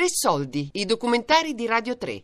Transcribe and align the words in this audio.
Tre 0.00 0.08
soldi, 0.08 0.66
i 0.72 0.86
documentari 0.86 1.52
di 1.52 1.66
Radio 1.66 1.98
3. 1.98 2.20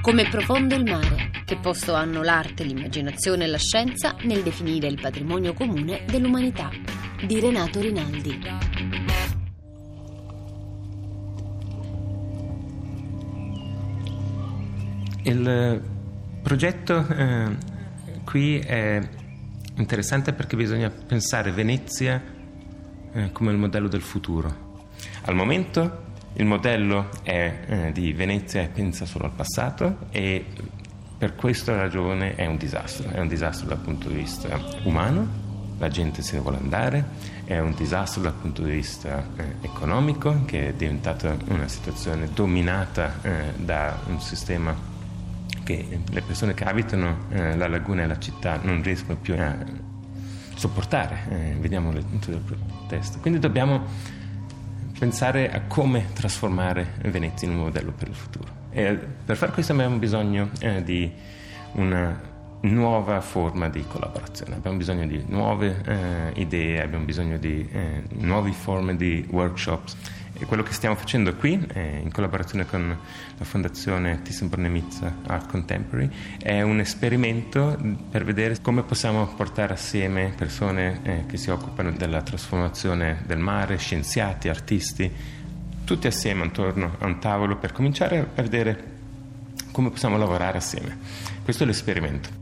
Come 0.00 0.26
profondo 0.30 0.74
il 0.74 0.84
mare. 0.84 1.30
Che 1.44 1.58
posto 1.58 1.92
hanno 1.92 2.22
l'arte, 2.22 2.64
l'immaginazione 2.64 3.44
e 3.44 3.46
la 3.46 3.58
scienza 3.58 4.16
nel 4.22 4.42
definire 4.42 4.86
il 4.86 4.98
patrimonio 4.98 5.52
comune 5.52 6.06
dell'umanità? 6.06 6.70
Di 7.26 7.40
Renato 7.40 7.78
Rinaldi. 7.78 8.40
Il 15.24 15.82
progetto 16.42 17.06
eh, 17.06 17.56
qui 18.24 18.58
è 18.60 18.98
interessante 19.76 20.32
perché 20.32 20.56
bisogna 20.56 20.88
pensare 20.88 21.52
Venezia 21.52 22.22
eh, 23.12 23.30
come 23.30 23.52
il 23.52 23.58
modello 23.58 23.88
del 23.88 24.00
futuro. 24.00 24.80
Al 25.24 25.34
momento 25.34 26.11
il 26.34 26.46
modello 26.46 27.08
è 27.22 27.60
eh, 27.66 27.92
di 27.92 28.12
Venezia 28.12 28.62
e 28.62 28.68
pensa 28.68 29.04
solo 29.04 29.26
al 29.26 29.32
passato 29.32 30.06
e 30.10 30.44
per 31.18 31.36
questa 31.36 31.76
ragione 31.76 32.34
è 32.34 32.46
un 32.46 32.56
disastro, 32.56 33.10
è 33.10 33.20
un 33.20 33.28
disastro 33.28 33.68
dal 33.68 33.78
punto 33.78 34.08
di 34.08 34.14
vista 34.14 34.58
umano, 34.84 35.40
la 35.78 35.88
gente 35.88 36.22
se 36.22 36.36
ne 36.36 36.42
vuole 36.42 36.56
andare, 36.56 37.04
è 37.44 37.58
un 37.58 37.74
disastro 37.74 38.22
dal 38.22 38.32
punto 38.32 38.62
di 38.62 38.70
vista 38.70 39.24
eh, 39.36 39.56
economico 39.60 40.44
che 40.46 40.68
è 40.68 40.72
diventata 40.72 41.36
una 41.48 41.68
situazione 41.68 42.28
dominata 42.32 43.14
eh, 43.22 43.52
da 43.56 43.98
un 44.06 44.20
sistema 44.20 44.74
che 45.64 46.00
le 46.10 46.22
persone 46.22 46.54
che 46.54 46.64
abitano 46.64 47.26
eh, 47.30 47.56
la 47.56 47.68
laguna 47.68 48.02
e 48.02 48.06
la 48.06 48.18
città 48.18 48.58
non 48.62 48.82
riescono 48.82 49.16
più 49.16 49.34
a 49.34 49.54
sopportare, 50.54 51.26
eh, 51.28 51.56
vediamo 51.58 51.92
le 51.92 52.02
le 52.10 52.36
proteste. 52.38 53.18
Quindi 53.20 53.38
dobbiamo 53.38 53.84
pensare 55.02 55.50
a 55.50 55.62
come 55.62 56.10
trasformare 56.12 56.94
Venezia 57.06 57.48
in 57.48 57.54
un 57.54 57.62
modello 57.64 57.90
per 57.90 58.06
il 58.06 58.14
futuro. 58.14 58.46
E 58.70 58.96
per 59.24 59.36
fare 59.36 59.50
questo 59.50 59.72
abbiamo 59.72 59.96
bisogno 59.96 60.50
eh, 60.60 60.84
di 60.84 61.10
una 61.72 62.20
nuova 62.60 63.20
forma 63.20 63.68
di 63.68 63.84
collaborazione, 63.84 64.54
abbiamo 64.54 64.76
bisogno 64.76 65.04
di 65.04 65.20
nuove 65.26 65.82
eh, 65.84 66.40
idee, 66.40 66.80
abbiamo 66.80 67.04
bisogno 67.04 67.36
di 67.36 67.68
eh, 67.72 68.04
nuove 68.10 68.52
forme 68.52 68.94
di 68.94 69.26
workshops 69.28 69.96
e 70.42 70.44
quello 70.44 70.64
che 70.64 70.72
stiamo 70.72 70.96
facendo 70.96 71.36
qui, 71.36 71.64
eh, 71.72 72.00
in 72.02 72.10
collaborazione 72.10 72.66
con 72.66 72.98
la 73.38 73.44
Fondazione 73.44 74.22
Thyssen-Bornemisza 74.22 75.18
Art 75.28 75.48
Contemporary, 75.48 76.10
è 76.42 76.62
un 76.62 76.80
esperimento 76.80 77.78
per 78.10 78.24
vedere 78.24 78.60
come 78.60 78.82
possiamo 78.82 79.24
portare 79.36 79.74
assieme 79.74 80.32
persone 80.36 81.00
eh, 81.04 81.26
che 81.26 81.36
si 81.36 81.48
occupano 81.50 81.92
della 81.92 82.22
trasformazione 82.22 83.22
del 83.24 83.38
mare, 83.38 83.78
scienziati, 83.78 84.48
artisti, 84.48 85.10
tutti 85.84 86.08
assieme 86.08 86.44
attorno 86.44 86.96
a 86.98 87.06
un 87.06 87.20
tavolo 87.20 87.56
per 87.56 87.70
cominciare 87.70 88.18
a 88.34 88.42
vedere 88.42 88.90
come 89.70 89.90
possiamo 89.90 90.16
lavorare 90.16 90.58
assieme. 90.58 90.98
Questo 91.44 91.62
è 91.62 91.66
l'esperimento. 91.66 92.40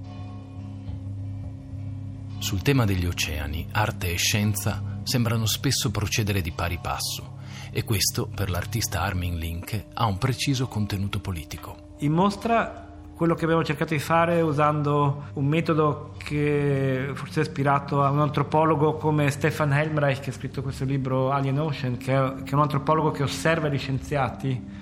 Sul 2.38 2.62
tema 2.62 2.86
degli 2.86 3.04
oceani, 3.04 3.68
arte 3.72 4.10
e 4.10 4.16
scienza 4.16 5.00
sembrano 5.02 5.44
spesso 5.44 5.90
procedere 5.90 6.40
di 6.40 6.50
pari 6.50 6.78
passo 6.80 7.36
e 7.72 7.84
questo, 7.84 8.28
per 8.34 8.50
l'artista 8.50 9.02
Armin 9.02 9.36
Link, 9.36 9.86
ha 9.94 10.06
un 10.06 10.18
preciso 10.18 10.66
contenuto 10.66 11.20
politico. 11.20 11.94
In 11.98 12.12
mostra 12.12 12.88
quello 13.20 13.34
che 13.34 13.44
abbiamo 13.44 13.62
cercato 13.62 13.92
di 13.92 14.00
fare 14.00 14.40
usando 14.40 15.24
un 15.34 15.44
metodo 15.44 16.14
che 16.16 17.10
forse 17.12 17.40
è 17.40 17.42
ispirato 17.42 18.02
a 18.02 18.08
un 18.08 18.20
antropologo 18.20 18.94
come 18.94 19.30
Stefan 19.30 19.74
Helmreich 19.74 20.20
che 20.20 20.30
ha 20.30 20.32
scritto 20.32 20.62
questo 20.62 20.86
libro 20.86 21.30
Alien 21.30 21.58
Ocean, 21.58 21.98
che 21.98 22.14
è, 22.14 22.18
un 22.18 22.60
antropologo 22.60 23.10
che 23.10 23.22
osserva 23.22 23.68
gli 23.68 23.76
scienziati 23.76 24.78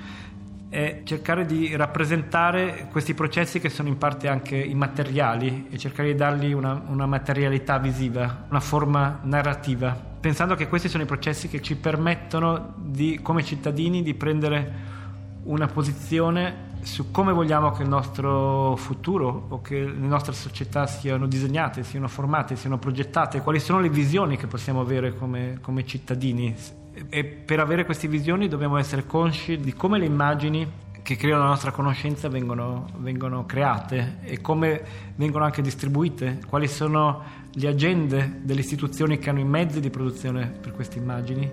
è 0.68 1.00
cercare 1.04 1.46
di 1.46 1.74
rappresentare 1.76 2.88
questi 2.90 3.14
processi 3.14 3.58
che 3.58 3.70
sono 3.70 3.88
in 3.88 3.96
parte 3.96 4.28
anche 4.28 4.56
immateriali 4.56 5.66
e 5.70 5.78
cercare 5.78 6.12
di 6.12 6.14
dargli 6.14 6.52
una, 6.52 6.82
una, 6.88 7.06
materialità 7.06 7.78
visiva, 7.78 8.44
una 8.50 8.60
forma 8.60 9.20
narrativa, 9.22 9.98
pensando 10.20 10.54
che 10.54 10.68
questi 10.68 10.88
sono 10.88 11.04
i 11.04 11.06
processi 11.06 11.48
che 11.48 11.62
ci 11.62 11.76
permettono 11.76 12.74
di, 12.76 13.20
come 13.22 13.42
cittadini 13.44 14.02
di 14.02 14.12
prendere 14.12 14.96
una 15.44 15.66
posizione 15.66 16.66
su 16.82 17.10
come 17.10 17.32
vogliamo 17.32 17.70
che 17.72 17.82
il 17.82 17.88
nostro 17.88 18.76
futuro 18.76 19.46
o 19.48 19.60
che 19.60 19.80
le 19.80 20.06
nostre 20.06 20.32
società 20.32 20.86
siano 20.86 21.26
disegnate, 21.26 21.82
siano 21.82 22.08
formate, 22.08 22.56
siano 22.56 22.78
progettate, 22.78 23.40
quali 23.40 23.58
sono 23.58 23.80
le 23.80 23.88
visioni 23.88 24.36
che 24.36 24.46
possiamo 24.46 24.80
avere 24.80 25.14
come, 25.14 25.58
come 25.60 25.84
cittadini 25.84 26.54
e 27.08 27.24
per 27.24 27.60
avere 27.60 27.84
queste 27.84 28.08
visioni 28.08 28.48
dobbiamo 28.48 28.78
essere 28.78 29.06
consci 29.06 29.58
di 29.58 29.72
come 29.72 29.98
le 29.98 30.06
immagini 30.06 30.86
che 31.02 31.16
creano 31.16 31.44
la 31.44 31.48
nostra 31.48 31.70
conoscenza 31.70 32.28
vengono, 32.28 32.90
vengono 32.98 33.46
create 33.46 34.18
e 34.24 34.42
come 34.42 34.82
vengono 35.16 35.44
anche 35.44 35.62
distribuite, 35.62 36.40
quali 36.46 36.68
sono 36.68 37.22
le 37.50 37.66
agende 37.66 38.40
delle 38.42 38.60
istituzioni 38.60 39.18
che 39.18 39.30
hanno 39.30 39.40
i 39.40 39.44
mezzi 39.44 39.80
di 39.80 39.88
produzione 39.88 40.46
per 40.60 40.72
queste 40.72 40.98
immagini. 40.98 41.50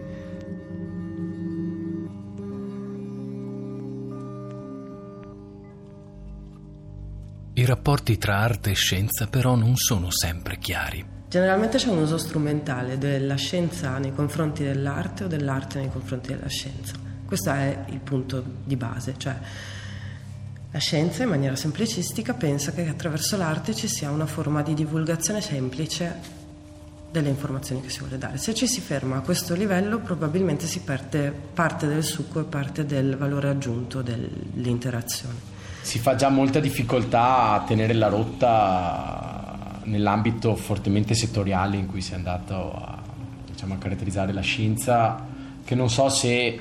I 7.54 7.64
rapporti 7.64 8.18
tra 8.18 8.40
arte 8.40 8.72
e 8.72 8.74
scienza 8.74 9.28
però 9.28 9.56
non 9.56 9.78
sono 9.78 10.12
sempre 10.12 10.58
chiari. 10.58 11.15
Generalmente 11.28 11.78
c'è 11.78 11.90
un 11.90 11.98
uso 11.98 12.18
strumentale 12.18 12.98
della 12.98 13.36
scienza 13.36 13.98
nei 13.98 14.14
confronti 14.14 14.64
dell'arte 14.64 15.26
o 15.26 15.28
dell'arte 15.28 15.80
nei 15.80 15.92
confronti 15.92 16.30
della 16.30 16.48
scienza. 16.48 16.94
Questo 17.26 17.50
è 17.50 17.86
il 17.88 18.00
punto 18.00 18.44
di 18.64 18.76
base, 18.76 19.16
cioè 19.18 19.36
la 20.72 20.80
scienza 20.80 21.24
in 21.24 21.30
maniera 21.30 21.56
semplicistica 21.56 22.34
pensa 22.34 22.72
che 22.74 22.88
attraverso 22.88 23.38
l'arte 23.38 23.74
ci 23.74 23.88
sia 23.88 24.12
una 24.12 24.26
forma 24.26 24.62
di 24.62 24.74
divulgazione 24.74 25.42
semplice 25.42 26.44
delle 27.12 27.30
informazioni 27.30 27.82
che 27.82 27.90
si 27.90 28.00
vuole 28.00 28.18
dare. 28.18 28.38
Se 28.38 28.54
ci 28.54 28.68
si 28.68 28.82
ferma 28.82 29.16
a 29.16 29.22
questo 29.22 29.56
livello 29.56 30.00
probabilmente 30.00 30.68
si 30.68 30.82
perde 30.82 31.32
parte 31.32 31.88
del 31.88 32.04
succo 32.04 32.42
e 32.42 32.44
parte 32.44 32.86
del 32.86 33.16
valore 33.16 33.48
aggiunto 33.48 34.02
dell'interazione. 34.02 35.54
Si 35.82 35.98
fa 35.98 36.16
già 36.16 36.28
molta 36.28 36.60
difficoltà 36.60 37.52
a 37.52 37.64
tenere 37.64 37.94
la 37.94 38.10
rotta 38.10 39.25
nell'ambito 39.86 40.56
fortemente 40.56 41.14
settoriale 41.14 41.78
in 41.78 41.88
cui 41.88 42.02
si 42.02 42.14
è 42.14 42.16
andato 42.16 42.74
a, 42.74 43.02
diciamo, 43.46 43.74
a 43.74 43.78
caratterizzare 43.78 44.34
la 44.34 44.42
scienza, 44.42 45.26
che 45.64 45.76
non 45.76 45.90
so 45.90 46.10
se 46.10 46.60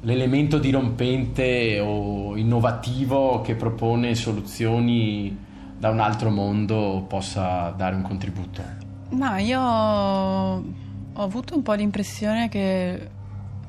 l'elemento 0.00 0.58
dirompente 0.58 1.80
o 1.80 2.36
innovativo 2.36 3.40
che 3.40 3.54
propone 3.54 4.14
soluzioni 4.14 5.46
da 5.76 5.90
un 5.90 6.00
altro 6.00 6.30
mondo 6.30 7.04
possa 7.08 7.70
dare 7.70 7.94
un 7.94 8.02
contributo. 8.02 8.62
Ma 9.10 9.38
io 9.38 9.60
ho 9.60 11.22
avuto 11.22 11.56
un 11.56 11.62
po' 11.62 11.72
l'impressione 11.72 12.48
che 12.48 13.16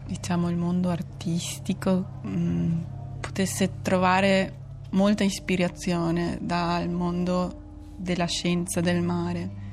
diciamo 0.06 0.50
il 0.50 0.58
mondo 0.58 0.90
artistico 0.90 2.06
mh, 2.22 2.30
mm, 2.30 2.80
potesse 3.20 3.82
trovare 3.82 4.54
molta 4.92 5.24
ispirazione 5.24 6.38
dal 6.42 6.90
mondo 6.90 7.68
della 8.00 8.26
scienza 8.26 8.82
del 8.82 9.02
mare. 9.02 9.68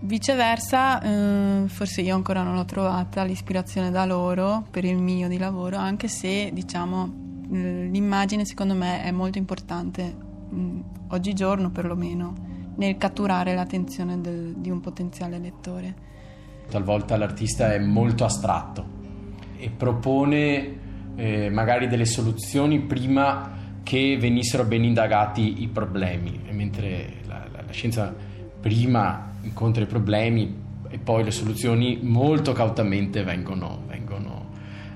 Viceversa, 0.00 1.00
eh, 1.00 1.68
forse 1.68 2.02
io 2.02 2.14
ancora 2.14 2.42
non 2.42 2.54
l'ho 2.54 2.64
trovata 2.64 3.24
l'ispirazione 3.24 3.90
da 3.90 4.04
loro 4.04 4.64
per 4.70 4.84
il 4.84 4.96
mio 4.96 5.26
di 5.26 5.38
lavoro, 5.38 5.76
anche 5.76 6.06
se 6.06 6.50
diciamo 6.52 7.26
l'immagine 7.50 8.44
secondo 8.44 8.74
me 8.74 9.02
è 9.02 9.10
molto 9.10 9.38
importante, 9.38 10.14
mh, 10.50 10.80
oggigiorno 11.08 11.70
perlomeno, 11.70 12.34
nel 12.76 12.96
catturare 12.96 13.54
l'attenzione 13.54 14.20
del, 14.20 14.54
di 14.56 14.70
un 14.70 14.80
potenziale 14.80 15.38
lettore. 15.38 15.94
Talvolta 16.70 17.16
l'artista 17.16 17.72
è 17.72 17.78
molto 17.78 18.24
astratto 18.24 18.84
e 19.56 19.70
propone 19.70 20.76
eh, 21.16 21.50
magari 21.50 21.88
delle 21.88 22.04
soluzioni 22.04 22.80
prima 22.82 23.56
che 23.82 24.16
venissero 24.20 24.64
ben 24.64 24.84
indagati 24.84 25.62
i 25.62 25.68
problemi, 25.68 26.38
mentre 26.50 27.22
la, 27.68 27.72
scienza 27.72 28.14
prima 28.60 29.30
incontra 29.42 29.82
i 29.82 29.86
problemi 29.86 30.66
e 30.88 30.98
poi 30.98 31.22
le 31.22 31.30
soluzioni 31.30 32.00
molto 32.02 32.52
cautamente 32.52 33.22
vengono, 33.22 33.82
vengono, 33.86 34.50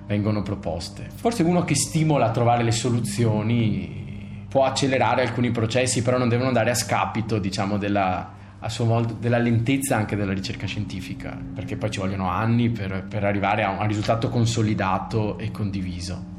vengono 0.07 0.43
proposte. 0.43 1.09
Forse 1.15 1.43
uno 1.43 1.65
che 1.65 1.75
stimola 1.75 2.27
a 2.27 2.31
trovare 2.31 2.63
le 2.63 2.73
soluzioni 2.73 4.45
può 4.49 4.65
accelerare 4.65 5.23
alcuni 5.23 5.51
processi, 5.51 6.03
però 6.03 6.19
non 6.19 6.29
devono 6.29 6.49
andare 6.49 6.71
a 6.71 6.75
scapito, 6.75 7.39
diciamo, 7.39 7.79
della, 7.79 8.33
a 8.59 8.69
suo 8.69 8.85
modo, 8.85 9.17
della 9.19 9.39
lentezza 9.39 9.97
anche 9.97 10.17
della 10.17 10.33
ricerca 10.33 10.67
scientifica, 10.67 11.39
perché 11.55 11.77
poi 11.77 11.91
ci 11.91 12.01
vogliono 12.01 12.29
anni 12.29 12.71
per, 12.71 13.05
per 13.09 13.25
arrivare 13.25 13.65
a 13.65 13.71
un 13.71 13.87
risultato 13.87 14.29
consolidato 14.29 15.39
e 15.39 15.51
condiviso. 15.51 16.31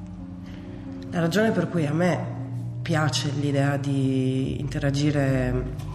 La 1.12 1.20
ragione 1.20 1.52
per 1.52 1.70
cui 1.70 1.86
a 1.86 1.94
me 1.94 2.42
piace 2.82 3.32
l'idea 3.40 3.78
di 3.78 4.60
interagire 4.60 5.92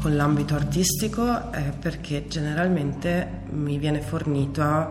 con 0.00 0.16
l'ambito 0.16 0.54
artistico 0.54 1.50
è 1.50 1.72
perché 1.78 2.26
generalmente 2.28 3.42
mi 3.50 3.78
viene 3.78 4.00
fornita 4.00 4.90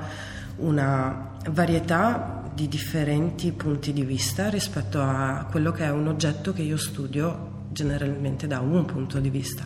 una 0.57 1.35
varietà 1.49 2.43
di 2.53 2.67
differenti 2.67 3.51
punti 3.51 3.93
di 3.93 4.03
vista 4.03 4.49
rispetto 4.49 4.99
a 5.01 5.47
quello 5.49 5.71
che 5.71 5.85
è 5.85 5.91
un 5.91 6.07
oggetto 6.07 6.53
che 6.53 6.63
io 6.63 6.77
studio 6.77 7.65
generalmente 7.69 8.47
da 8.47 8.59
un 8.59 8.85
punto 8.85 9.19
di 9.19 9.29
vista. 9.29 9.65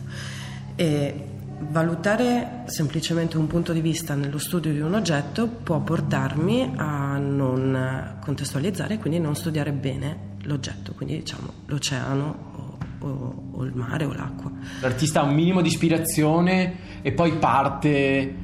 E 0.74 1.26
valutare 1.70 2.64
semplicemente 2.66 3.36
un 3.36 3.46
punto 3.46 3.72
di 3.72 3.80
vista 3.80 4.14
nello 4.14 4.38
studio 4.38 4.72
di 4.72 4.80
un 4.80 4.94
oggetto 4.94 5.46
può 5.46 5.80
portarmi 5.80 6.74
a 6.76 7.18
non 7.18 8.16
contestualizzare 8.20 8.94
e 8.94 8.98
quindi 8.98 9.18
non 9.18 9.34
studiare 9.34 9.72
bene 9.72 10.30
l'oggetto, 10.42 10.92
quindi 10.92 11.18
diciamo 11.18 11.52
l'oceano 11.66 12.71
o, 13.02 13.34
o, 13.52 13.64
il 13.64 13.74
mare 13.74 14.04
o 14.04 14.12
l'acqua. 14.12 14.50
L'artista 14.80 15.20
ha 15.20 15.24
un 15.24 15.34
minimo 15.34 15.60
di 15.60 15.68
ispirazione 15.68 17.00
e 17.02 17.12
poi 17.12 17.32
parte. 17.32 18.34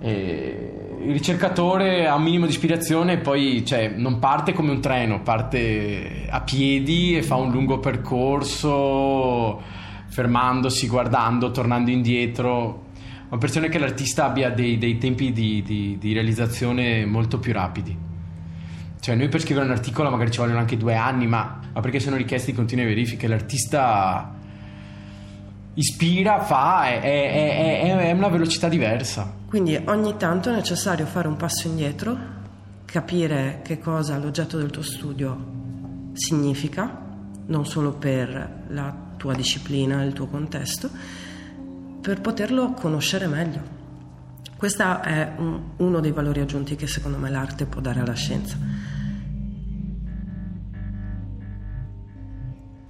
Eh, 0.00 0.74
il 1.02 1.12
ricercatore 1.12 2.06
ha 2.06 2.14
un 2.14 2.22
minimo 2.22 2.44
di 2.44 2.52
ispirazione 2.52 3.14
e 3.14 3.18
poi 3.18 3.64
cioè, 3.64 3.88
non 3.88 4.18
parte 4.18 4.52
come 4.52 4.70
un 4.70 4.80
treno, 4.80 5.22
parte 5.22 6.26
a 6.28 6.42
piedi 6.42 7.16
e 7.16 7.22
fa 7.22 7.36
un 7.36 7.50
lungo 7.50 7.78
percorso, 7.78 9.60
fermandosi, 10.08 10.86
guardando, 10.88 11.50
tornando 11.50 11.90
indietro. 11.90 12.88
Ho 13.32 13.36
l'impressione 13.36 13.68
che 13.68 13.78
l'artista 13.78 14.26
abbia 14.26 14.50
dei, 14.50 14.76
dei 14.76 14.98
tempi 14.98 15.32
di, 15.32 15.62
di, 15.62 15.96
di 15.98 16.12
realizzazione 16.12 17.06
molto 17.06 17.38
più 17.38 17.52
rapidi. 17.52 17.96
Cioè, 19.00 19.14
noi 19.14 19.28
per 19.28 19.40
scrivere 19.40 19.64
un 19.64 19.72
articolo 19.72 20.10
magari 20.10 20.30
ci 20.30 20.38
vogliono 20.38 20.58
anche 20.58 20.76
due 20.76 20.94
anni, 20.94 21.26
ma, 21.26 21.58
ma 21.72 21.80
perché 21.80 22.00
sono 22.00 22.16
richiesti 22.16 22.52
continue 22.52 22.84
verifiche. 22.84 23.26
L'artista 23.26 24.34
ispira, 25.74 26.40
fa, 26.40 26.86
è, 26.86 27.00
è, 27.00 27.80
è, 27.80 27.96
è, 28.08 28.12
una 28.12 28.28
velocità 28.28 28.68
diversa. 28.68 29.32
Quindi 29.46 29.80
ogni 29.86 30.16
tanto 30.18 30.50
è 30.50 30.52
necessario 30.52 31.06
fare 31.06 31.28
un 31.28 31.36
passo 31.36 31.66
indietro, 31.66 32.16
capire 32.84 33.60
che 33.64 33.78
cosa 33.78 34.18
l'oggetto 34.18 34.58
del 34.58 34.70
tuo 34.70 34.82
studio 34.82 35.58
significa, 36.12 37.08
non 37.46 37.64
solo 37.64 37.92
per 37.92 38.64
la 38.68 38.94
tua 39.16 39.34
disciplina, 39.34 40.02
il 40.02 40.12
tuo 40.12 40.26
contesto, 40.26 40.90
per 42.02 42.20
poterlo 42.20 42.72
conoscere 42.72 43.26
meglio. 43.26 43.79
Questo 44.60 45.00
è 45.00 45.32
un, 45.38 45.70
uno 45.78 46.00
dei 46.00 46.12
valori 46.12 46.40
aggiunti 46.40 46.76
che 46.76 46.86
secondo 46.86 47.16
me 47.16 47.30
l'arte 47.30 47.64
può 47.64 47.80
dare 47.80 48.00
alla 48.00 48.12
scienza. 48.12 48.58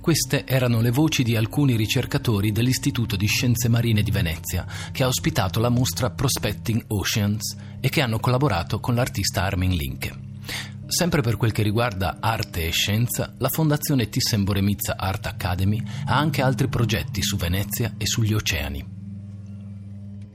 Queste 0.01 0.45
erano 0.47 0.81
le 0.81 0.91
voci 0.91 1.23
di 1.23 1.37
alcuni 1.37 1.77
ricercatori 1.77 2.51
dell'Istituto 2.51 3.15
di 3.15 3.29
Scienze 3.29 3.69
Marine 3.69 4.03
di 4.03 4.11
Venezia, 4.11 4.67
che 4.91 5.05
ha 5.05 5.07
ospitato 5.07 5.61
la 5.61 5.69
mostra 5.69 6.11
Prospecting 6.11 6.87
Oceans 6.89 7.57
e 7.79 7.89
che 7.89 8.01
hanno 8.01 8.19
collaborato 8.19 8.81
con 8.81 8.97
l'artista 8.97 9.45
Armin 9.45 9.71
Linke. 9.71 10.13
Sempre 10.89 11.23
per 11.23 11.37
quel 11.37 11.53
che 11.53 11.63
riguarda 11.63 12.17
arte 12.19 12.67
e 12.67 12.71
scienza, 12.73 13.35
la 13.39 13.49
Fondazione 13.49 14.09
Thyssen-Boremizza 14.09 14.97
Art 14.97 15.27
Academy 15.27 15.81
ha 16.07 16.19
anche 16.19 16.43
altri 16.43 16.67
progetti 16.67 17.23
su 17.23 17.37
Venezia 17.37 17.95
e 17.97 18.09
sugli 18.09 18.35
oceani. 18.35 18.99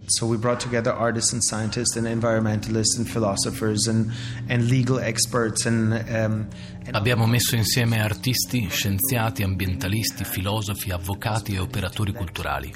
So 0.07 0.27
we 0.27 0.37
brought 0.37 0.59
together 0.59 0.93
artists 0.93 1.33
and 1.33 1.41
scientists 1.43 1.95
and 1.95 2.05
environmentalists 2.05 2.97
and 2.97 3.09
philosophers 3.09 3.87
and, 3.87 4.11
and 4.47 4.67
legal 4.69 4.99
experts 4.99 5.65
and, 5.65 5.93
um, 5.93 6.47
and 6.85 6.95
Abbiamo 6.95 7.25
messo 7.25 7.55
insieme 7.55 8.01
artisti, 8.01 8.67
scienziati, 8.69 9.41
ambientalisti, 9.41 10.23
filosofi, 10.23 10.91
avvocati 10.91 11.55
e 11.55 11.59
operatori 11.59 12.13
culturali. 12.13 12.71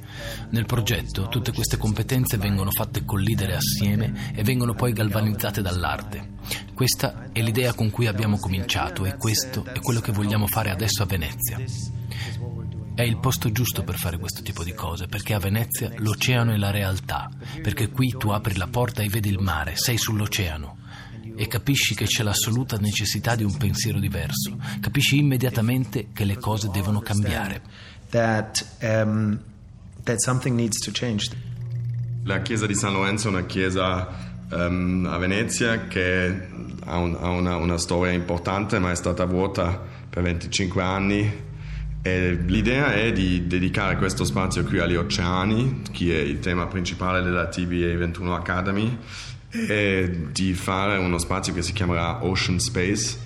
Nel 0.49 0.65
progetto 0.65 1.27
tutte 1.27 1.51
queste 1.51 1.77
competenze 1.77 2.37
vengono 2.37 2.71
fatte 2.71 3.05
collidere 3.05 3.55
assieme 3.55 4.33
e 4.33 4.43
vengono 4.43 4.73
poi 4.73 4.93
galvanizzate 4.93 5.61
dall'arte. 5.61 6.37
Questa 6.73 7.29
è 7.31 7.41
l'idea 7.41 7.73
con 7.73 7.91
cui 7.91 8.07
abbiamo 8.07 8.39
cominciato 8.39 9.05
e 9.05 9.15
questo 9.17 9.65
è 9.65 9.79
quello 9.79 9.99
che 9.99 10.11
vogliamo 10.11 10.47
fare 10.47 10.71
adesso 10.71 11.03
a 11.03 11.05
Venezia. 11.05 11.98
È 12.99 13.03
il 13.03 13.15
posto 13.15 13.49
giusto 13.49 13.83
per 13.83 13.95
fare 13.95 14.17
questo 14.17 14.41
tipo 14.41 14.61
di 14.61 14.73
cose, 14.73 15.07
perché 15.07 15.33
a 15.33 15.39
Venezia 15.39 15.89
l'oceano 15.99 16.51
è 16.51 16.57
la 16.57 16.69
realtà, 16.69 17.29
perché 17.61 17.91
qui 17.91 18.09
tu 18.09 18.27
apri 18.27 18.57
la 18.57 18.67
porta 18.67 19.01
e 19.01 19.07
vedi 19.07 19.29
il 19.29 19.39
mare, 19.39 19.77
sei 19.77 19.97
sull'oceano 19.97 20.79
e 21.33 21.47
capisci 21.47 21.95
che 21.95 22.03
c'è 22.03 22.23
l'assoluta 22.23 22.75
necessità 22.75 23.35
di 23.35 23.45
un 23.45 23.55
pensiero 23.55 23.99
diverso, 23.99 24.57
capisci 24.81 25.17
immediatamente 25.17 26.07
che 26.11 26.25
le 26.25 26.35
cose 26.35 26.67
devono 26.73 26.99
cambiare. 26.99 27.61
That, 28.09 28.65
um, 28.81 29.39
La 32.25 32.41
chiesa 32.41 32.65
di 32.65 32.75
San 32.75 32.91
Lorenzo 32.91 33.29
è 33.29 33.31
una 33.31 33.45
chiesa 33.45 34.09
um, 34.51 35.07
a 35.09 35.17
Venezia 35.17 35.87
che 35.87 36.47
ha, 36.83 36.97
un, 36.97 37.15
ha 37.17 37.29
una, 37.29 37.55
una 37.55 37.77
storia 37.77 38.11
importante, 38.11 38.77
ma 38.77 38.91
è 38.91 38.95
stata 38.95 39.23
vuota 39.23 39.81
per 40.09 40.21
25 40.21 40.83
anni 40.83 41.47
e 42.01 42.31
l'idea 42.45 42.93
è 42.93 43.11
di 43.11 43.45
dedicare 43.45 43.97
questo 43.97 44.23
spazio 44.23 44.63
qui 44.63 44.79
agli 44.79 44.95
oceani, 44.95 45.81
che 45.91 46.17
è 46.17 46.21
il 46.23 46.39
tema 46.39 46.65
principale 46.67 47.21
della 47.21 47.47
TVA 47.47 47.97
21 47.97 48.35
Academy, 48.35 48.97
e 49.51 50.27
di 50.31 50.53
fare 50.53 50.97
uno 50.97 51.17
spazio 51.17 51.53
che 51.53 51.61
si 51.61 51.73
chiamerà 51.73 52.23
Ocean 52.23 52.59
Space. 52.59 53.17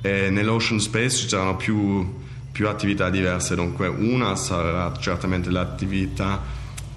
E 0.00 0.30
nell'Ocean 0.30 0.78
Space 0.78 1.16
ci 1.16 1.28
saranno 1.28 1.56
più, 1.56 2.20
più 2.52 2.68
attività 2.68 3.10
diverse, 3.10 3.56
dunque 3.56 3.88
una 3.88 4.36
sarà 4.36 4.96
certamente 4.98 5.50
l'attività 5.50 6.40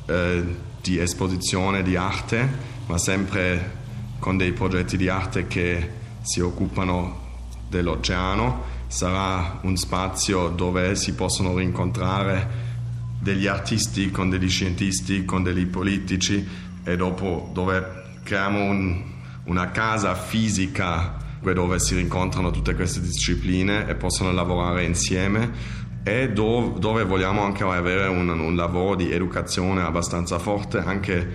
eh, 0.06 0.44
di 0.80 1.00
esposizione 1.00 1.82
di 1.82 1.96
arte, 1.96 2.48
ma 2.86 3.00
sempre 3.00 3.84
con 4.20 4.38
dei 4.38 4.52
progetti 4.52 4.96
di 4.96 5.10
arte 5.10 5.48
che 5.48 5.90
si 6.22 6.40
occupano 6.40 7.24
dell'oceano 7.68 8.74
sarà 8.96 9.60
un 9.64 9.76
spazio 9.76 10.48
dove 10.48 10.96
si 10.96 11.16
possono 11.16 11.58
rincontrare 11.58 12.64
degli 13.20 13.46
artisti 13.46 14.10
con 14.10 14.30
degli 14.30 14.48
scientisti, 14.48 15.26
con 15.26 15.44
degli 15.44 15.66
politici 15.66 16.48
e 16.82 16.96
dopo 16.96 17.50
dove 17.52 18.04
creiamo 18.24 18.64
un, 18.64 19.04
una 19.46 19.72
casa 19.72 20.16
fisica 20.16 21.24
dove 21.42 21.78
si 21.78 21.94
rincontrano 21.94 22.50
tutte 22.52 22.74
queste 22.74 23.02
discipline 23.02 23.86
e 23.86 23.96
possono 23.96 24.32
lavorare 24.32 24.86
insieme 24.86 25.52
e 26.04 26.32
dove, 26.32 26.80
dove 26.80 27.04
vogliamo 27.04 27.44
anche 27.44 27.64
avere 27.64 28.08
un, 28.08 28.30
un 28.30 28.56
lavoro 28.56 28.96
di 28.96 29.12
educazione 29.12 29.82
abbastanza 29.82 30.40
forte 30.40 30.80
anche 30.80 31.28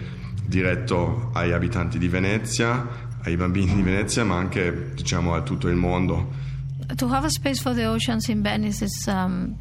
diretto 0.47 1.31
agli 1.35 1.53
abitanti 1.53 1.99
di 1.99 2.09
Venezia, 2.09 2.89
ai 3.23 3.37
bambini 3.37 3.75
di 3.75 3.83
Venezia, 3.83 4.25
ma 4.25 4.37
anche 4.37 4.93
diciamo 4.95 5.35
a 5.35 5.43
tutto 5.43 5.69
il 5.69 5.77
mondo 5.77 6.50
to 6.97 7.09
have 7.09 7.25
a 7.25 7.31
space 7.31 7.61
for 7.61 7.75
the 7.75 7.85
oceans 7.85 8.29
in 8.29 8.43
Venice 8.43 8.83
is 8.83 9.09
um, 9.09 9.59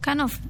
kind 0.00 0.20
of 0.20 0.40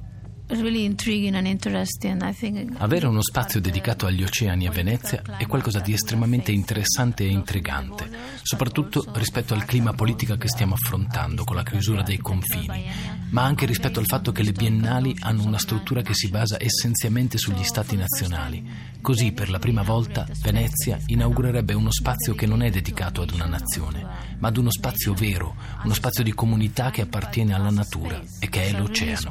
Avere 2.77 3.07
uno 3.07 3.23
spazio 3.23 3.59
dedicato 3.59 4.05
agli 4.05 4.21
oceani 4.21 4.67
a 4.67 4.71
Venezia 4.71 5.23
è 5.39 5.47
qualcosa 5.47 5.79
di 5.79 5.91
estremamente 5.91 6.51
interessante 6.51 7.23
e 7.23 7.29
intrigante, 7.29 8.07
soprattutto 8.43 9.05
rispetto 9.13 9.55
al 9.55 9.65
clima 9.65 9.93
politico 9.93 10.35
che 10.35 10.47
stiamo 10.47 10.75
affrontando 10.75 11.43
con 11.45 11.55
la 11.55 11.63
chiusura 11.63 12.03
dei 12.03 12.19
confini, 12.19 12.85
ma 13.31 13.43
anche 13.43 13.65
rispetto 13.65 13.99
al 13.99 14.05
fatto 14.05 14.31
che 14.31 14.43
le 14.43 14.51
biennali 14.51 15.15
hanno 15.21 15.43
una 15.43 15.57
struttura 15.57 16.03
che 16.03 16.13
si 16.13 16.29
basa 16.29 16.57
essenzialmente 16.59 17.39
sugli 17.39 17.63
stati 17.63 17.95
nazionali. 17.95 18.93
Così, 19.01 19.31
per 19.31 19.49
la 19.49 19.59
prima 19.59 19.81
volta, 19.81 20.27
Venezia 20.41 20.99
inaugurerebbe 21.07 21.73
uno 21.73 21.91
spazio 21.91 22.35
che 22.35 22.45
non 22.45 22.61
è 22.61 22.69
dedicato 22.69 23.23
ad 23.23 23.31
una 23.31 23.45
nazione, 23.45 24.05
ma 24.37 24.47
ad 24.47 24.57
uno 24.57 24.71
spazio 24.71 25.13
vero, 25.13 25.55
uno 25.83 25.93
spazio 25.93 26.23
di 26.23 26.33
comunità 26.33 26.91
che 26.91 27.01
appartiene 27.01 27.53
alla 27.53 27.71
natura 27.71 28.21
e 28.39 28.47
che 28.47 28.65
è 28.65 28.71
l'oceano 28.77 29.29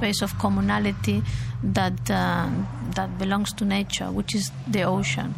reality 1.04 1.22
that, 1.62 2.10
uh, 2.10 2.48
that 2.94 3.18
belongs 3.18 3.52
to 3.54 3.64
nature, 3.64 4.10
which 4.10 4.34
is 4.34 4.50
the 4.66 4.84
ocean. 4.84 5.34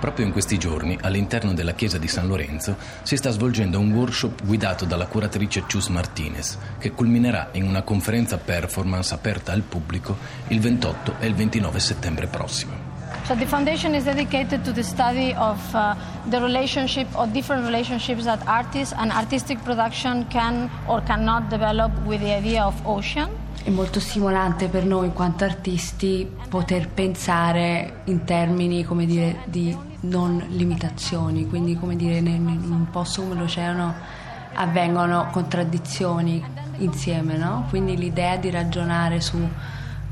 Proprio 0.00 0.26
in 0.26 0.32
questi 0.32 0.58
giorni, 0.58 0.96
all'interno 1.00 1.52
della 1.52 1.74
chiesa 1.74 1.98
di 1.98 2.06
San 2.06 2.28
Lorenzo, 2.28 2.76
si 3.02 3.16
sta 3.16 3.30
svolgendo 3.30 3.80
un 3.80 3.90
workshop 3.90 4.44
guidato 4.44 4.84
dalla 4.84 5.06
curatrice 5.06 5.62
Chus 5.62 5.88
Martinez, 5.88 6.56
che 6.78 6.92
culminerà 6.92 7.48
in 7.52 7.64
una 7.64 7.82
conferenza 7.82 8.38
performance 8.38 9.12
aperta 9.12 9.52
al 9.52 9.62
pubblico 9.62 10.16
il 10.48 10.60
28 10.60 11.16
e 11.18 11.26
il 11.26 11.34
29 11.34 11.80
settembre 11.80 12.28
prossimo. 12.28 12.97
So 13.28 13.34
the 13.34 13.44
foundation 13.44 13.94
is 13.94 14.04
dedicated 14.04 14.64
to 14.64 14.72
the 14.72 14.82
study 14.82 15.34
of 15.34 15.60
uh, 15.74 15.94
the 16.30 16.40
relationship 16.40 17.06
or 17.14 17.26
different 17.26 17.66
relationships 17.66 18.24
that 18.24 18.40
artists 18.46 18.94
and 18.96 19.12
artistic 19.12 19.62
production 19.64 20.24
can 20.30 20.70
or 20.88 21.02
cannot 21.02 21.50
develop 21.50 21.92
with 22.06 22.22
the 22.22 22.32
idea 22.32 22.64
of 22.64 22.74
ocean. 22.86 23.28
È 23.62 23.68
molto 23.68 24.00
stimolante 24.00 24.68
per 24.68 24.86
noi 24.86 25.08
in 25.08 25.12
quanto 25.12 25.44
artisti 25.44 26.26
poter 26.48 26.88
pensare 26.88 28.00
in 28.04 28.24
termini 28.24 28.82
come 28.82 29.04
dire, 29.04 29.40
di 29.44 29.76
non 30.04 30.42
limitazioni, 30.48 31.46
quindi 31.46 31.76
come 31.76 31.96
dire 31.96 32.16
in 32.16 32.46
un 32.46 32.86
posto 32.90 33.20
come 33.20 33.34
l'oceano 33.34 33.94
avvengono 34.54 35.28
contraddizioni 35.30 36.42
insieme, 36.78 37.36
no? 37.36 37.66
quindi 37.68 37.94
l'idea 37.94 38.38
di 38.38 38.48
ragionare 38.48 39.20
su 39.20 39.36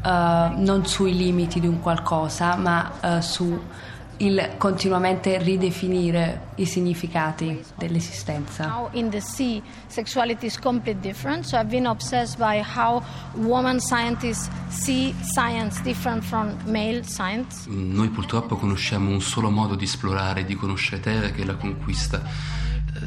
non 0.06 0.86
sui 0.86 1.16
limiti 1.16 1.60
di 1.60 1.66
un 1.66 1.80
qualcosa, 1.80 2.56
ma 2.56 2.92
uh, 3.00 3.20
su 3.20 3.60
il 4.18 4.54
continuamente 4.56 5.36
ridefinire 5.38 6.48
i 6.56 6.64
significati 6.64 7.62
dell'esistenza. 7.76 8.66
Now 8.66 8.88
in 8.92 9.10
the 9.10 9.20
sea, 9.20 9.60
sexuality 9.88 10.46
is 10.46 10.58
completely 10.58 11.00
different. 11.00 11.44
So 11.44 11.56
I've 11.58 11.68
been 11.68 11.86
obsessed 11.86 12.38
by 12.38 12.62
how 12.62 13.02
woman 13.34 13.78
scientists 13.78 14.48
see 14.68 15.14
science 15.22 15.82
different 15.82 16.25
from 16.25 16.56
male 16.66 17.02
science. 17.04 17.66
Noi 17.68 18.08
purtroppo 18.08 18.56
conosciamo 18.56 19.10
un 19.10 19.20
solo 19.20 19.50
modo 19.50 19.75
di 19.75 19.84
esplorare 19.84 20.40
e 20.40 20.44
di 20.44 20.54
conoscere 20.54 21.00
Terra 21.00 21.30
che 21.30 21.42
è 21.42 21.44
la 21.44 21.56
conquista 21.56 22.22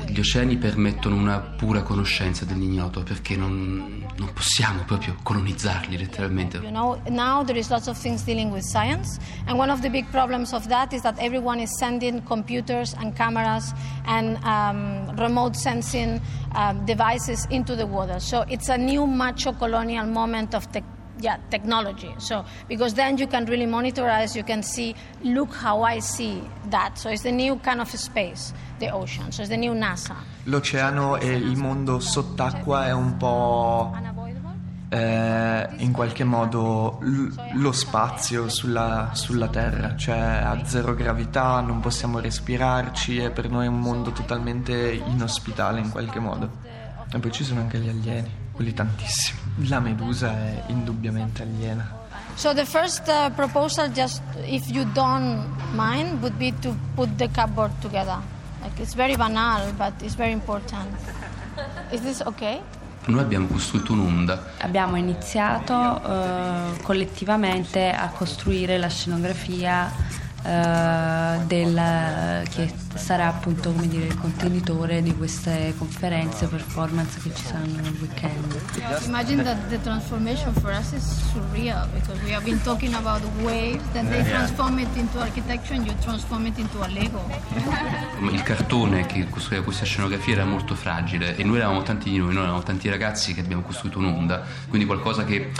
gli 0.09 0.19
oceani 0.19 0.57
permettono 0.57 1.15
una 1.15 1.39
pura 1.39 1.83
conoscenza 1.83 2.45
dell'ignoto 2.45 3.03
perché 3.03 3.35
non, 3.35 4.05
non, 4.17 4.33
possiamo 4.33 4.83
proprio 4.83 5.15
colonizzarli 5.21 5.97
letteralmente. 5.97 6.57
You 6.57 6.69
know, 6.69 6.99
now 7.09 7.43
there 7.43 7.57
is 7.57 7.69
lots 7.69 7.87
of 7.87 7.99
things 7.99 8.23
dealing 8.23 8.51
with 8.51 8.63
science 8.63 9.19
and 9.45 9.57
one 9.57 9.71
of 9.71 9.81
the 9.81 9.89
big 9.89 10.05
problems 10.09 10.53
of 10.53 10.67
that 10.67 10.93
is 10.93 11.01
that 11.01 11.17
everyone 11.19 11.61
is 11.61 11.77
sending 11.77 12.23
computers 12.23 12.93
and 12.97 13.15
cameras 13.15 13.73
and 14.05 14.37
um, 14.43 15.15
remote 15.15 15.55
sensing 15.55 16.19
uh, 16.55 16.73
devices 16.85 17.45
into 17.49 17.75
the 17.75 17.85
water. 17.85 18.19
So 18.19 18.45
it's 18.49 18.69
a 18.69 18.77
new 18.77 19.05
macho 19.05 19.53
colonial 19.53 20.05
moment 20.05 20.53
of 20.55 20.65
technology 20.71 20.98
yeah, 21.19 21.37
technology. 21.49 22.13
So 22.17 22.45
because 22.67 22.93
then 22.93 23.17
you 23.17 23.27
can 23.27 23.45
really 23.45 23.65
monitorize, 23.65 24.35
you 24.35 24.43
can 24.43 24.63
see, 24.63 24.95
look 25.23 25.53
how 25.53 25.83
I 25.83 25.99
see 25.99 26.41
that. 26.69 26.97
So 26.97 27.09
it's 27.09 27.23
the 27.23 27.31
new 27.31 27.57
kind 27.57 27.81
of 27.81 27.89
space, 27.89 28.53
the 28.79 28.91
ocean. 28.91 29.31
So 29.31 29.41
it's 29.41 29.49
the 29.49 29.57
new 29.57 29.73
NASA. 29.73 30.15
L'oceano 30.43 31.17
e 31.17 31.27
il 31.27 31.57
mondo 31.57 31.99
sott'acqua 31.99 32.87
è 32.87 32.91
un 32.91 33.17
po' 33.17 33.93
eh, 34.89 35.67
in 35.77 35.91
qualche 35.91 36.23
modo 36.23 36.97
l- 37.01 37.27
lo 37.53 37.71
spazio 37.71 38.49
sulla, 38.49 39.11
sulla 39.13 39.47
Terra, 39.47 39.95
cioè 39.95 40.17
a 40.17 40.65
zero 40.65 40.95
gravità, 40.95 41.59
non 41.61 41.79
possiamo 41.79 42.19
respirarci 42.19 43.17
e 43.17 43.29
per 43.29 43.49
noi 43.49 43.65
è 43.65 43.69
un 43.69 43.79
mondo 43.79 44.11
totalmente 44.11 44.91
inospitale 44.91 45.79
in 45.79 45.91
qualche 45.91 46.19
modo. 46.19 46.67
E 47.11 47.19
poi 47.19 47.31
ci 47.31 47.43
sono 47.43 47.59
anche 47.59 47.79
gli 47.79 47.89
alieni 47.89 48.47
quelli 48.59 48.73
tantissimi. 48.73 49.39
La 49.69 49.79
medusa 49.79 50.31
è 50.31 50.63
indubbiamente 50.67 51.43
aliena. 51.43 51.89
So 52.35 52.53
the 52.53 52.65
first 52.65 53.07
uh, 53.07 53.31
proposal, 53.33 53.89
just 53.91 54.21
if 54.45 54.69
you 54.69 54.83
don't 54.91 55.45
mind, 55.73 56.19
would 56.21 56.35
be 56.37 56.53
to 56.59 56.75
put 56.93 57.07
the 57.15 57.29
cupboard 57.29 57.71
together. 57.79 58.17
Like 58.61 58.77
it's 58.81 58.95
very 58.95 59.15
banal, 59.15 59.71
but 59.77 59.93
it's 60.01 60.15
very 60.15 60.33
important. 60.33 60.89
Is 61.91 62.01
this 62.01 62.21
okay? 62.25 62.59
Noi 63.05 63.21
abbiamo 63.21 63.47
costruito 63.47 63.93
un'onda. 63.93 64.55
Abbiamo 64.57 64.97
iniziato 64.97 65.73
uh, 65.73 66.81
collettivamente 66.81 67.89
a 67.89 68.09
costruire 68.09 68.77
la 68.77 68.89
scenografia 68.89 69.89
uh, 70.43 71.45
del, 71.45 72.43
che 72.49 72.73
sarà 72.95 73.27
appunto 73.27 73.71
come 73.71 73.87
dire, 73.87 74.05
il 74.05 74.19
contenitore 74.19 75.01
di 75.01 75.15
queste 75.15 75.73
conferenze, 75.77 76.47
performance 76.47 77.19
che 77.21 77.33
ci 77.33 77.43
saranno 77.43 77.79
nel 77.81 77.95
weekend. 77.99 78.61
Imagine 79.05 79.43
that 79.43 79.57
the 79.69 79.79
transformation 79.81 80.53
for 80.53 80.71
us 80.71 80.91
is 80.93 81.03
surreal 81.31 81.87
because 81.93 82.21
we 82.23 82.33
have 82.33 82.43
been 82.43 82.61
talking 82.63 82.93
about 82.93 83.21
waves, 83.41 83.83
then 83.93 84.09
they 84.09 84.23
transform 84.23 84.79
it 84.79 84.95
into 84.95 85.19
architecture 85.19 85.75
and 85.75 85.85
you 85.85 85.93
transform 86.01 86.45
it 86.45 86.57
into 86.57 86.81
a 86.81 86.87
Lego. 86.87 87.23
Il 88.31 88.43
cartone 88.43 89.05
che 89.05 89.27
costruiva 89.29 89.63
questa 89.63 89.85
scenografia 89.85 90.33
era 90.33 90.45
molto 90.45 90.75
fragile 90.75 91.35
e 91.35 91.43
noi 91.43 91.57
eravamo 91.57 91.83
tanti 91.83 92.09
di 92.09 92.17
noi, 92.17 92.33
noi 92.33 92.43
eravamo 92.43 92.63
tanti 92.63 92.89
ragazzi 92.89 93.33
che 93.33 93.41
abbiamo 93.41 93.61
costruito 93.61 93.99
un'onda, 93.99 94.43
quindi 94.67 94.85
qualcosa 94.85 95.23
che 95.23 95.51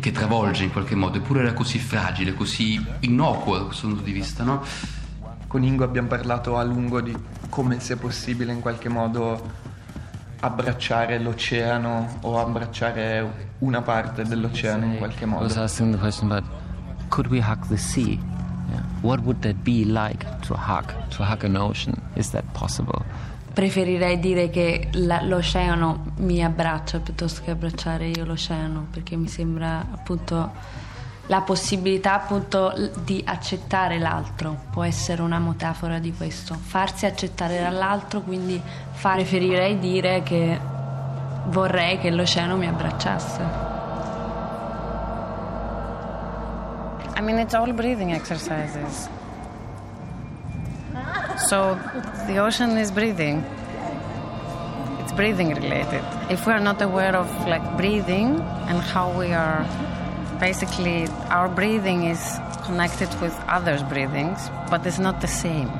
che 0.00 0.12
travolge 0.12 0.64
in 0.64 0.72
qualche 0.72 0.94
modo, 0.94 1.18
eppure 1.18 1.40
era 1.40 1.52
così 1.52 1.78
fragile, 1.78 2.34
così 2.34 2.84
innocuo 3.00 3.58
da 3.58 3.64
questo 3.64 3.88
punto 3.88 4.02
di 4.02 4.12
vista, 4.12 4.44
no? 4.44 4.62
Con 5.46 5.62
Ingo 5.62 5.84
abbiamo 5.84 6.08
parlato 6.08 6.56
a 6.56 6.62
lungo 6.62 7.00
di 7.00 7.16
come 7.48 7.80
sia 7.80 7.96
possibile 7.96 8.52
in 8.52 8.60
qualche 8.60 8.88
modo 8.88 9.64
abbracciare 10.40 11.18
l'oceano 11.18 12.18
o 12.22 12.38
abbracciare 12.38 13.54
una 13.58 13.80
parte 13.82 14.24
dell'oceano 14.24 14.84
in 14.84 14.96
qualche 14.98 15.24
modo. 15.24 15.44
I 15.44 15.46
was 15.46 15.56
asking 15.56 15.92
the 15.92 15.98
question 15.98 16.30
about 16.30 16.44
could 17.08 17.28
we 17.28 17.40
hug 17.40 17.66
the 17.68 17.76
sea? 17.76 18.18
Yeah. 18.68 18.82
What 19.02 19.20
would 19.20 19.40
that 19.42 19.62
be 19.62 19.84
like 19.84 20.26
to 20.42 20.54
hug, 20.54 20.92
to 21.10 21.24
hug 21.24 21.44
an 21.44 21.56
ocean? 21.56 21.94
Is 22.14 22.30
that 22.30 22.44
possible? 22.52 23.04
Preferirei 23.56 24.20
dire 24.20 24.50
che 24.50 24.88
la, 24.92 25.22
l'oceano 25.22 26.12
mi 26.16 26.44
abbraccia 26.44 26.98
piuttosto 26.98 27.40
che 27.42 27.52
abbracciare 27.52 28.08
io 28.08 28.26
l'oceano, 28.26 28.88
perché 28.90 29.16
mi 29.16 29.28
sembra 29.28 29.78
appunto 29.78 30.52
la 31.28 31.40
possibilità 31.40 32.16
appunto 32.16 32.74
di 33.02 33.22
accettare 33.24 33.98
l'altro 33.98 34.64
può 34.70 34.84
essere 34.84 35.22
una 35.22 35.38
metafora 35.38 35.98
di 35.98 36.12
questo, 36.12 36.52
farsi 36.52 37.06
accettare 37.06 37.58
dall'altro, 37.58 38.20
quindi 38.20 38.60
fa, 38.92 39.14
preferirei 39.14 39.78
dire 39.78 40.22
che 40.22 40.60
vorrei 41.46 41.98
che 41.98 42.10
l'oceano 42.10 42.58
mi 42.58 42.66
abbracciasse. 42.66 43.40
I 47.16 47.22
mean 47.22 47.38
it's 47.38 47.54
all 47.54 47.72
breathing 47.72 48.12
exercises. 48.12 49.08
So 51.48 51.78
the 52.26 52.38
ocean 52.38 52.76
is 52.76 52.90
breathing. 52.90 53.44
It's 55.00 55.12
breathing 55.12 55.54
related. 55.54 56.02
If 56.28 56.44
we 56.44 56.52
are 56.52 56.60
not 56.60 56.82
aware 56.82 57.14
of 57.14 57.28
like 57.46 57.62
breathing 57.76 58.40
and 58.66 58.80
how 58.80 59.16
we 59.16 59.32
are 59.32 59.64
basically 60.40 61.06
our 61.30 61.48
breathing 61.48 62.04
is 62.04 62.20
connected 62.64 63.08
with 63.20 63.32
others' 63.46 63.84
breathings, 63.84 64.50
but 64.70 64.84
it's 64.84 64.98
not 64.98 65.20
the 65.20 65.28
same. 65.28 65.70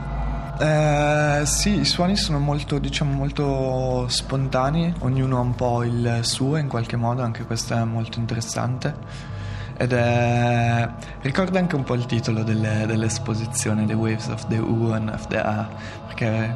Eh, 0.61 1.42
sì, 1.44 1.80
i 1.80 1.85
suoni 1.85 2.16
sono 2.16 2.38
molto, 2.38 2.78
diciamo, 2.78 3.12
molto 3.12 4.06
spontanei, 4.08 4.94
ognuno 5.00 5.38
ha 5.38 5.40
un 5.40 5.54
po' 5.54 5.82
il 5.82 6.20
suo 6.23 6.56
in 6.56 6.68
qualche 6.68 6.96
modo, 6.96 7.23
anche 7.23 7.44
questo 7.44 7.75
è 7.75 7.85
molto 7.85 8.20
interessante 8.20 9.35
ed 9.76 9.92
è 9.92 10.88
ricorda 11.21 11.59
anche 11.59 11.76
un 11.76 11.85
po' 11.85 11.95
il 11.95 12.06
titolo 12.06 12.42
delle, 12.42 12.85
dell'esposizione 12.87 13.85
The 13.87 13.95
Waves 13.95 14.28
of 14.28 14.47
the 14.47 14.56
U 14.56 14.90
and 14.90 15.09
of 15.09 15.26
the 15.28 15.38
A 15.38 15.68
perché 16.06 16.54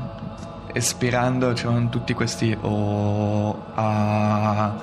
espirando 0.73 1.53
c'erano 1.53 1.89
tutti 1.89 2.15
questi 2.15 2.57
O 2.61 3.57
A 3.75 4.75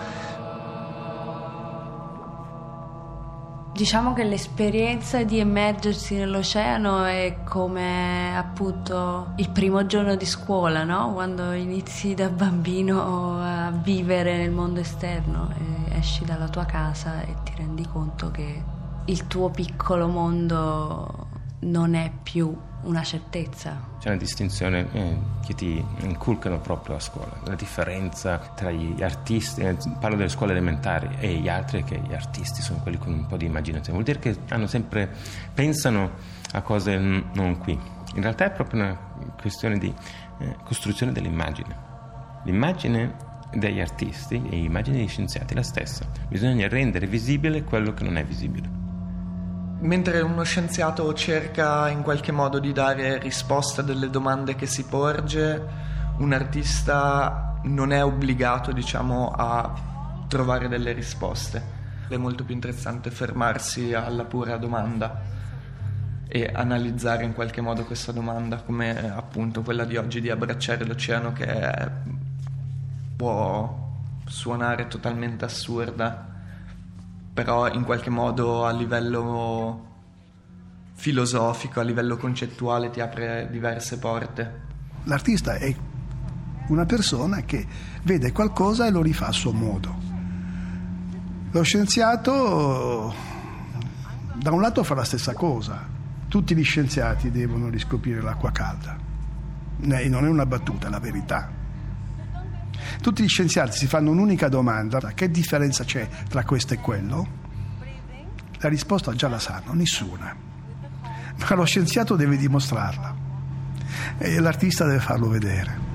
Diciamo 3.78 4.14
che 4.14 4.24
l'esperienza 4.24 5.24
di 5.24 5.38
immergersi 5.38 6.16
nell'oceano 6.16 7.04
è 7.04 7.44
come 7.44 8.36
appunto 8.36 9.34
il 9.36 9.52
primo 9.52 9.86
giorno 9.86 10.16
di 10.16 10.26
scuola, 10.26 10.84
no? 10.84 11.14
Quando 11.14 11.52
inizi 11.52 12.16
da 12.16 12.28
bambino 12.28 13.40
a 13.40 13.70
vivere 13.70 14.36
nel 14.38 14.50
mondo 14.50 14.80
esterno 14.80 15.54
esci 15.92 16.26
dalla 16.26 16.48
tua 16.48 16.66
casa 16.66 17.22
e 17.22 17.36
ti 17.44 17.54
rendi 17.56 17.86
conto 17.86 18.32
che 18.32 18.64
il 19.06 19.28
tuo 19.28 19.52
piccolo 19.52 20.08
mondo 20.08 21.28
non 21.60 21.94
è 21.94 22.12
più 22.24 22.58
una 22.84 23.04
certezza. 23.04 23.80
C'è 24.00 24.10
una 24.10 24.18
distinzione 24.18 24.88
eh, 24.92 25.18
che 25.46 25.54
ti 25.56 25.84
inculcano 26.02 26.60
proprio 26.60 26.96
a 26.96 27.00
scuola, 27.00 27.40
la 27.46 27.56
differenza 27.56 28.38
tra 28.38 28.72
gli 28.72 29.02
artisti, 29.02 29.62
eh, 29.62 29.76
parlo 30.00 30.16
delle 30.16 30.30
scuole 30.30 30.52
elementari 30.52 31.10
e 31.20 31.34
gli 31.36 31.50
altri, 31.50 31.84
che 31.84 32.00
gli 32.00 32.14
artisti 32.14 32.62
sono 32.62 32.80
quelli 32.80 32.98
con 32.98 33.14
un 33.14 33.26
po' 33.26 33.38
di 33.38 33.46
immaginazione, 33.46 34.00
vuol 34.00 34.04
dire 34.04 34.20
che 34.20 34.38
hanno 34.54 34.68
sempre, 34.68 35.10
pensano 35.54 36.12
a 36.52 36.62
cose 36.62 36.98
non 36.98 37.58
qui. 37.58 37.78
In 38.16 38.22
realtà 38.22 38.46
è 38.46 38.52
proprio 38.52 38.82
una 38.82 38.98
questione 39.40 39.78
di 39.78 39.94
eh, 40.40 40.56
costruzione 40.64 41.12
dell'immagine. 41.12 41.86
L'immagine 42.44 43.26
degli 43.54 43.80
artisti 43.80 44.36
e 44.36 44.56
l'immagine 44.56 44.98
degli 44.98 45.08
scienziati 45.08 45.54
è 45.54 45.56
la 45.56 45.64
stessa, 45.64 46.06
bisogna 46.28 46.68
rendere 46.68 47.08
visibile 47.08 47.64
quello 47.64 47.94
che 47.94 48.04
non 48.04 48.18
è 48.18 48.24
visibile. 48.24 48.77
Mentre 49.88 50.20
uno 50.20 50.44
scienziato 50.44 51.14
cerca 51.14 51.88
in 51.88 52.02
qualche 52.02 52.34
modo 52.34 52.60
di 52.60 52.74
dare 52.74 53.20
risposta 53.20 53.80
a 53.80 53.86
delle 53.86 54.10
domande 54.10 54.54
che 54.54 54.66
si 54.66 54.84
porge, 54.84 55.66
un 56.18 56.34
artista 56.34 57.62
non 57.64 57.94
è 57.94 58.04
obbligato, 58.04 58.74
diciamo, 58.74 59.32
a 59.32 60.26
trovare 60.28 60.68
delle 60.68 60.92
risposte. 60.92 61.64
È 62.10 62.18
molto 62.18 62.44
più 62.44 62.54
interessante 62.54 63.12
fermarsi 63.12 63.94
alla 63.94 64.26
pura 64.26 64.58
domanda 64.58 65.22
e 66.28 66.52
analizzare 66.54 67.24
in 67.24 67.32
qualche 67.32 67.62
modo 67.62 67.86
questa 67.86 68.12
domanda, 68.12 68.58
come 68.58 69.10
appunto 69.10 69.62
quella 69.62 69.86
di 69.86 69.96
oggi 69.96 70.20
di 70.20 70.30
abbracciare 70.30 70.84
l'oceano 70.84 71.32
che 71.32 71.90
può 73.16 73.74
suonare 74.26 74.88
totalmente 74.88 75.46
assurda 75.46 76.36
però 77.38 77.72
in 77.72 77.84
qualche 77.84 78.10
modo 78.10 78.66
a 78.66 78.72
livello 78.72 79.86
filosofico, 80.96 81.80
a 81.80 81.84
livello 81.84 82.18
concettuale 82.18 82.90
ti 82.90 83.00
apre 83.00 83.48
diverse 83.52 84.00
porte. 84.00 84.62
L'artista 85.04 85.54
è 85.54 85.72
una 86.70 86.88
persona 86.88 87.42
che 87.42 87.64
vede 88.02 88.32
qualcosa 88.32 88.88
e 88.88 88.90
lo 88.90 89.04
rifà 89.04 89.28
a 89.28 89.32
suo 89.32 89.54
modo. 89.54 89.96
Lo 91.52 91.62
scienziato 91.62 93.14
da 94.34 94.52
un 94.52 94.60
lato 94.60 94.84
fa 94.84 94.96
la 94.96 95.04
stessa 95.04 95.34
cosa, 95.34 95.86
Tutti 96.28 96.56
gli 96.56 96.64
scienziati 96.64 97.30
devono 97.30 97.70
riscoprire 97.70 98.20
l'acqua 98.20 98.52
calda. 98.52 98.98
Non 99.78 100.26
è 100.26 100.28
una 100.28 100.46
battuta, 100.48 100.88
è 100.88 100.90
la 100.90 101.00
verità. 101.00 101.57
Tutti 103.02 103.24
gli 103.24 103.28
scienziati 103.28 103.78
si 103.78 103.88
fanno 103.88 104.12
un'unica 104.12 104.50
domanda, 104.50 105.00
che 105.14 105.30
differenza 105.30 105.84
c'è 105.84 106.08
tra 106.30 106.44
questo 106.44 106.74
e 106.74 106.78
quello? 106.78 107.28
La 108.60 108.70
risposta 108.70 109.14
già 109.14 109.28
la 109.28 109.40
sanno, 109.40 109.74
nessuna. 109.74 110.36
Ma 111.38 111.56
lo 111.56 111.66
scienziato 111.66 112.16
deve 112.16 112.38
dimostrarla 112.38 113.16
e 114.18 114.40
l'artista 114.40 114.86
deve 114.86 115.00
farlo 115.00 115.28
vedere. 115.28 115.86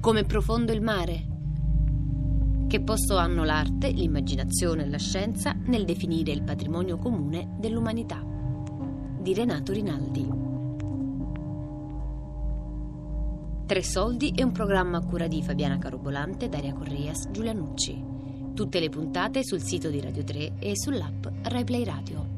Come 0.00 0.24
profondo 0.24 0.72
il 0.72 0.80
mare. 0.80 1.39
Che 2.70 2.80
posto 2.80 3.16
hanno 3.16 3.42
l'arte, 3.42 3.90
l'immaginazione 3.90 4.84
e 4.84 4.88
la 4.88 4.96
scienza 4.96 5.56
nel 5.64 5.84
definire 5.84 6.30
il 6.30 6.44
patrimonio 6.44 6.98
comune 6.98 7.56
dell'umanità? 7.58 8.24
Di 9.20 9.34
Renato 9.34 9.72
Rinaldi. 9.72 10.28
Tre 13.66 13.82
soldi 13.82 14.32
è 14.36 14.44
un 14.44 14.52
programma 14.52 14.98
a 14.98 15.04
cura 15.04 15.26
di 15.26 15.42
Fabiana 15.42 15.78
Carobolante, 15.78 16.48
Daria 16.48 16.72
Corrias, 16.72 17.28
Giulia 17.32 17.52
Nucci. 17.52 18.04
Tutte 18.54 18.78
le 18.78 18.88
puntate 18.88 19.42
sul 19.42 19.62
sito 19.62 19.90
di 19.90 20.00
Radio 20.00 20.22
3 20.22 20.52
e 20.60 20.76
sull'app 20.76 21.26
RaiPlay 21.42 21.82
Radio. 21.82 22.29